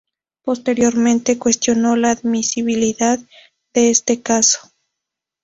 [0.41, 3.19] Posteriormente, cuestionó la admisibilidad
[3.71, 4.71] de este caso.